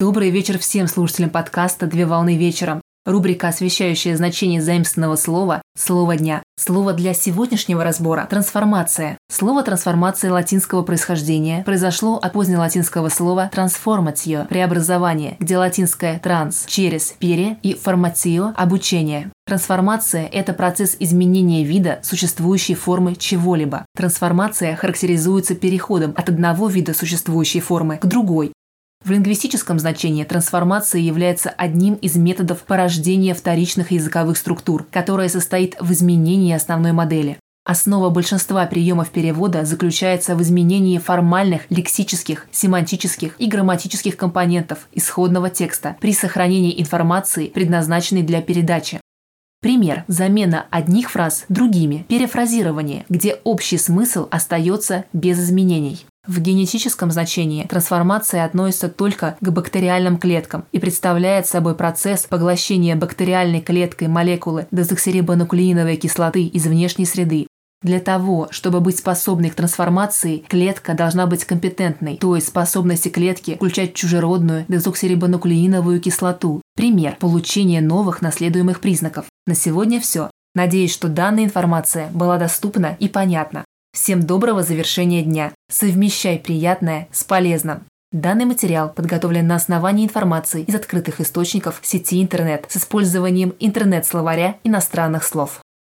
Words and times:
Добрый 0.00 0.30
вечер 0.30 0.60
всем 0.60 0.86
слушателям 0.86 1.28
подкаста 1.28 1.88
«Две 1.88 2.06
волны 2.06 2.36
вечером». 2.36 2.80
Рубрика, 3.04 3.48
освещающая 3.48 4.16
значение 4.16 4.62
заимственного 4.62 5.16
слова 5.16 5.60
«Слово 5.76 6.16
дня». 6.16 6.44
Слово 6.56 6.92
для 6.92 7.14
сегодняшнего 7.14 7.82
разбора– 7.82 8.28
трансформация. 8.30 9.18
Слово 9.28 9.64
трансформация 9.64 10.30
латинского 10.30 10.84
происхождения 10.84 11.64
произошло 11.64 12.16
от 12.16 12.32
позднелатинского 12.32 13.08
слова 13.08 13.50
transformatio– 13.52 14.46
преобразование, 14.48 15.36
где 15.40 15.58
латинское 15.58 16.20
«транс»– 16.20 16.64
через, 16.68 17.16
«пере» 17.18 17.56
и 17.64 17.72
«formatio»– 17.74 18.52
обучение. 18.56 19.32
Трансформация– 19.46 20.26
это 20.32 20.52
процесс 20.52 20.96
изменения 21.00 21.64
вида 21.64 21.98
существующей 22.02 22.74
формы 22.76 23.16
чего-либо. 23.16 23.84
Трансформация 23.96 24.76
характеризуется 24.76 25.56
переходом 25.56 26.14
от 26.16 26.28
одного 26.28 26.68
вида 26.68 26.94
существующей 26.94 27.60
формы 27.60 27.96
к 27.96 28.06
другой, 28.06 28.52
в 29.08 29.10
лингвистическом 29.10 29.78
значении 29.78 30.24
трансформация 30.24 31.00
является 31.00 31.48
одним 31.48 31.94
из 31.94 32.16
методов 32.16 32.60
порождения 32.60 33.34
вторичных 33.34 33.90
языковых 33.90 34.36
структур, 34.36 34.86
которое 34.90 35.28
состоит 35.28 35.76
в 35.80 35.90
изменении 35.92 36.54
основной 36.54 36.92
модели. 36.92 37.38
Основа 37.64 38.08
большинства 38.10 38.64
приемов 38.66 39.10
перевода 39.10 39.64
заключается 39.64 40.36
в 40.36 40.42
изменении 40.42 40.98
формальных, 40.98 41.62
лексических, 41.70 42.46
семантических 42.50 43.34
и 43.38 43.46
грамматических 43.46 44.16
компонентов 44.16 44.88
исходного 44.92 45.50
текста 45.50 45.96
при 46.00 46.12
сохранении 46.12 46.80
информации, 46.80 47.48
предназначенной 47.48 48.22
для 48.22 48.40
передачи. 48.40 49.00
Пример– 49.60 50.04
замена 50.08 50.66
одних 50.70 51.10
фраз 51.10 51.44
другими, 51.48 52.06
перефразирование, 52.08 53.04
где 53.08 53.40
общий 53.44 53.76
смысл 53.76 54.28
остается 54.30 55.04
без 55.12 55.38
изменений. 55.40 56.06
В 56.28 56.40
генетическом 56.40 57.10
значении 57.10 57.64
трансформация 57.64 58.44
относится 58.44 58.90
только 58.90 59.38
к 59.40 59.50
бактериальным 59.50 60.18
клеткам 60.18 60.66
и 60.72 60.78
представляет 60.78 61.46
собой 61.46 61.74
процесс 61.74 62.26
поглощения 62.26 62.96
бактериальной 62.96 63.62
клеткой 63.62 64.08
молекулы 64.08 64.66
дезоксирибонуклеиновой 64.70 65.96
кислоты 65.96 66.42
из 66.44 66.66
внешней 66.66 67.06
среды. 67.06 67.46
Для 67.80 67.98
того, 67.98 68.48
чтобы 68.50 68.80
быть 68.80 68.98
способной 68.98 69.48
к 69.48 69.54
трансформации, 69.54 70.44
клетка 70.46 70.92
должна 70.92 71.26
быть 71.26 71.46
компетентной, 71.46 72.18
то 72.18 72.34
есть 72.34 72.48
способности 72.48 73.08
клетки 73.08 73.54
включать 73.54 73.94
чужеродную 73.94 74.66
дезоксирибонуклеиновую 74.68 75.98
кислоту. 75.98 76.60
Пример– 76.76 77.16
получение 77.20 77.80
новых 77.80 78.20
наследуемых 78.20 78.80
признаков. 78.80 79.24
На 79.46 79.54
сегодня 79.54 79.98
все. 79.98 80.30
Надеюсь, 80.54 80.92
что 80.92 81.08
данная 81.08 81.44
информация 81.44 82.10
была 82.10 82.36
доступна 82.36 82.96
и 82.98 83.08
понятна. 83.08 83.64
Всем 84.00 84.22
доброго 84.22 84.62
завершения 84.62 85.24
дня. 85.24 85.52
Совмещай 85.68 86.38
приятное 86.38 87.08
с 87.10 87.24
полезным. 87.24 87.80
Данный 88.12 88.44
материал 88.44 88.90
подготовлен 88.90 89.48
на 89.48 89.56
основании 89.56 90.04
информации 90.04 90.62
из 90.62 90.74
открытых 90.76 91.20
источников 91.20 91.80
сети 91.82 92.22
интернет 92.22 92.64
с 92.68 92.76
использованием 92.76 93.56
интернет-словаря 93.58 94.58
иностранных 94.62 95.24
слов. 95.24 95.58